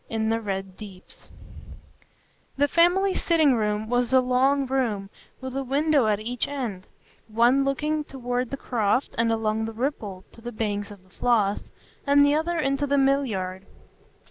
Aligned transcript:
In 0.09 0.29
the 0.29 0.41
Red 0.41 0.77
Deeps 0.77 1.31
The 2.57 2.67
family 2.67 3.13
sitting 3.13 3.53
room 3.53 3.87
was 3.87 4.11
a 4.11 4.19
long 4.19 4.65
room 4.65 5.11
with 5.39 5.55
a 5.55 5.61
window 5.63 6.07
at 6.07 6.19
each 6.19 6.47
end; 6.47 6.87
one 7.27 7.63
looking 7.63 8.03
toward 8.03 8.49
the 8.49 8.57
croft 8.57 9.13
and 9.19 9.31
along 9.31 9.65
the 9.65 9.73
Ripple 9.73 10.23
to 10.31 10.41
the 10.41 10.51
banks 10.51 10.89
of 10.89 11.03
the 11.03 11.09
Floss, 11.15 11.61
the 12.07 12.33
other 12.33 12.57
into 12.57 12.87
the 12.87 12.97
mill 12.97 13.27
yard. 13.27 13.67